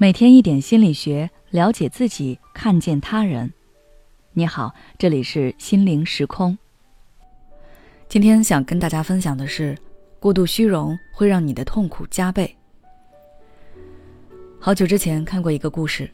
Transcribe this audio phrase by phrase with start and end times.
[0.00, 3.52] 每天一点心理学，了解自己，看见他人。
[4.32, 6.56] 你好，这里是心灵时空。
[8.08, 9.76] 今天想跟大家分享的是，
[10.20, 12.56] 过度虚荣会让你的痛苦加倍。
[14.60, 16.08] 好久之前看过一个故事，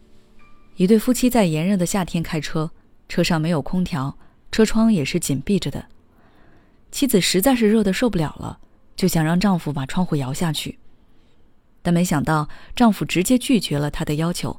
[0.76, 2.70] 一对夫妻在炎热的夏天开车，
[3.06, 4.16] 车上没有空调，
[4.50, 5.84] 车窗也是紧闭着的。
[6.90, 8.58] 妻子实在是热的受不了了，
[8.96, 10.78] 就想让丈夫把窗户摇下去。
[11.84, 14.58] 但没想到，丈夫直接拒绝了她的要求，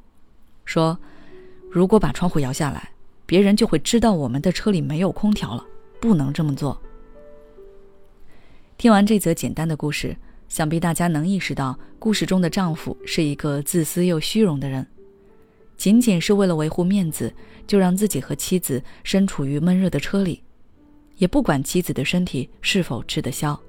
[0.63, 0.99] 说
[1.71, 2.91] ：“如果把窗户摇下来，
[3.25, 5.65] 别人就会知道我们的车里没有空调了，
[5.99, 6.79] 不能这么做。”
[8.77, 10.15] 听完这则简单的故事，
[10.49, 14.85] 想必大家能意识到，故事中的丈夫是一个自私又虚荣的人，
[15.75, 17.33] 仅仅是为了维护面子，
[17.65, 20.43] 就让自己和妻子身处于闷热的车里，
[21.17, 23.59] 也不管妻子的身体是否吃得消。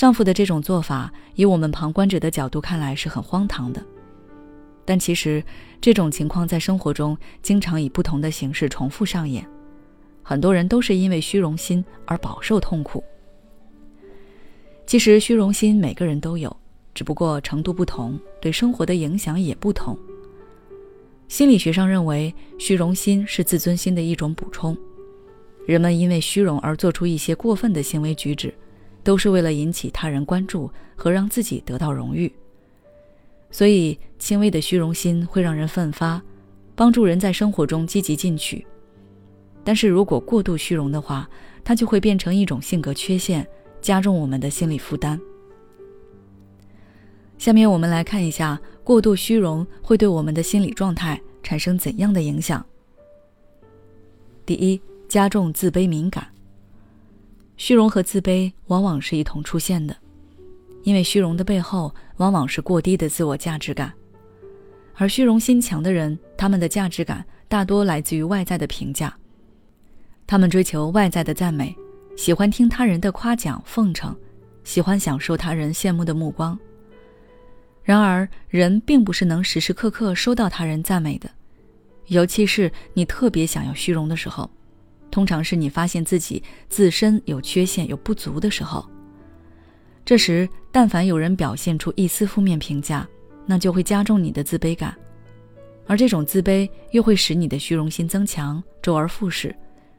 [0.00, 3.84] 丈夫的这种做法，以我们旁观者的角度看来是很荒唐的，
[4.82, 5.44] 但其实
[5.78, 9.46] 这种情况在生活中经常以不同的形式重复上演，
[10.22, 13.04] 很多人都是因为虚荣心而饱受痛苦。
[14.86, 16.56] 其实虚荣心每个人都有，
[16.94, 19.94] 只不过程度不同，对生活的影响也不同。
[21.28, 24.74] 心理学上认为，虚荣心是自尊心的一种补充，
[25.66, 28.54] 人们因为虚荣而做出一些过分的行为举止。
[29.02, 32.32] 都是为了引起他人关注和让自己得到荣誉，
[33.50, 36.22] 所以轻微的虚荣心会让人奋发，
[36.74, 38.66] 帮助人在生活中积极进取。
[39.62, 41.28] 但是如果过度虚荣的话，
[41.62, 43.46] 它就会变成一种性格缺陷，
[43.80, 45.20] 加重我们的心理负担。
[47.38, 52.64] 下面我们来看一下过度虚荣会对我们的心理状态产生怎样的影响。
[54.44, 56.26] 第一，加重自卑敏感。
[57.60, 59.94] 虚荣和自卑往往是一同出现的，
[60.82, 63.92] 因为虚荣的背后往往是过低的自我价值感，
[64.94, 69.14] 而虚荣心强的人，他们的价值感大多来自于外在的评价，
[70.26, 71.76] 他们追求外在的赞美，
[72.16, 74.16] 喜欢听他人的夸奖奉承，
[74.64, 76.58] 喜欢享受他人羡慕的目光。
[77.82, 81.28] 然而，人并不是能时时刻刻收到他人赞美的，
[82.06, 84.50] 尤其是你特别想要虚荣的时候。
[85.10, 88.88] 通常是你发现自己自身有缺陷、有不足的时候。
[90.04, 93.06] 这时，但凡有人表现出一丝负面评价，
[93.46, 94.96] 那就会加重你的自卑感，
[95.86, 99.54] 而这种自卑又会使你的虚荣心增强，周而复始，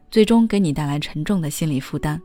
[0.10, 2.22] 最终给你带来沉重的心理负担。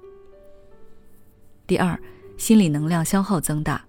[1.67, 1.99] 第二，
[2.37, 3.85] 心理能量消耗增大。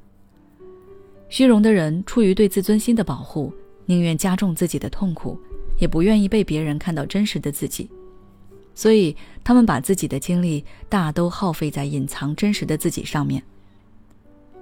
[1.30, 3.54] 虚荣的人出于对自尊心的保护，
[3.86, 5.40] 宁愿加重自己的痛苦，
[5.80, 7.90] 也不愿意被别人看到真实的自己。
[8.78, 13.42] 所以，他们把自己的精力大都耗费在隐藏真实的自己上面。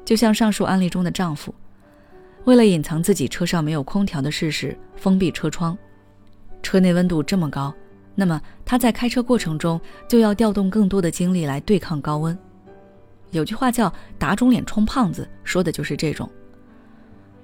[0.05, 1.53] 就像上述案例中的丈夫，
[2.45, 5.77] 为了隐藏自己车上没有空调的事实，封闭车窗，
[6.63, 7.73] 车内温度这么高，
[8.15, 9.77] 那么他在开车过程中
[10.07, 12.37] 就要调动更多的精力来对抗高温。
[13.31, 16.31] 有句话叫“打肿脸充胖子”，说的就是这种。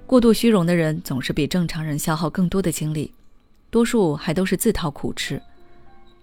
[0.06, 3.12] 过度虚荣的人总是比正常人消耗更多的精力，
[3.68, 5.38] 多数还都是自讨苦吃。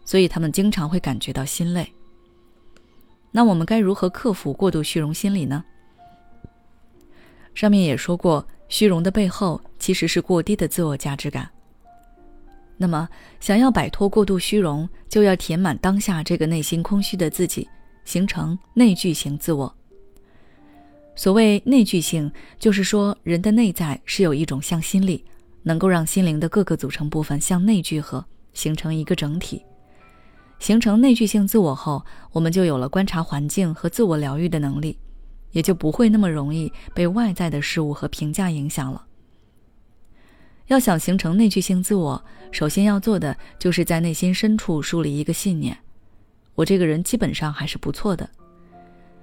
[0.09, 1.87] 所以他们经常会感觉到心累。
[3.29, 5.63] 那我们该如何克服过度虚荣心理呢？
[7.53, 11.47] 上面也说过，虚荣的背后其实是过低的自我价值感。
[12.75, 13.07] 那么，
[13.39, 17.69] 想要摆脱过度虚荣，就要填满当下这个内心空虚的自己，
[18.03, 19.71] 形成内聚型自我。
[21.15, 25.23] 所谓内聚性，就是说人的内在是有一种向心力，
[25.61, 29.63] 能够让心灵的各个组成部分向内聚合，形成一个整体。
[30.59, 34.97] 形成内聚性自我后，我们就有了观察环境和自我疗愈的能力，
[35.51, 39.05] 也就不会那么容易被外在的事物和评价影响了。
[40.67, 45.75] 要想形成内聚性自我，首先要做的就是在内心深处树立一个信念：
[46.55, 48.29] 我这个人基本上还是不错的。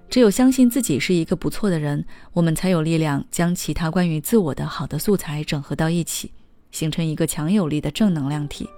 [0.09, 6.33] 只有相信自己是一个不错的人，我们才有力量将其他关于自我的好的素材整合到一起，
[6.71, 8.69] 形成一个强有力的正能量体。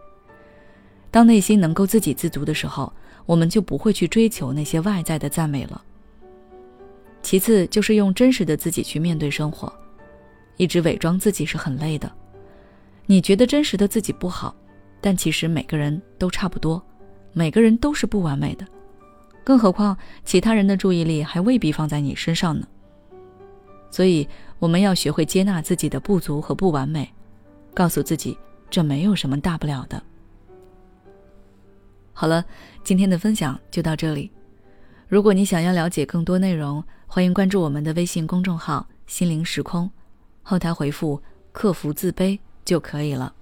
[1.11, 2.93] 当内心能够自给自足的时候，
[3.25, 5.83] 我们就不会去追求那些外在的赞美了。
[7.23, 9.73] 其次，就是用真实的自己去面对生活，
[10.57, 12.11] 一直伪装自己是很累的。
[13.07, 14.55] 你觉得真实的自己不好，
[15.01, 16.83] 但其实每个人都差不多，
[17.33, 18.67] 每个人都是不完美的，
[19.43, 22.67] 更何况其他人的注意力还未必放在你身上呢。
[23.91, 24.29] 所以，
[24.59, 27.11] 我们要学会接纳自己的不足和不完美，
[27.73, 28.37] 告诉自己
[28.69, 30.03] 这没有什么大不了的。
[32.21, 32.45] 好了，
[32.83, 34.29] 今天的分享就到这里。
[35.07, 39.89] 如果你想要了解更多内容，欢迎关注我们的微信公众号“心灵时空”，
[40.43, 41.23] 后台回复
[41.53, 43.33] 克服自卑就可以了。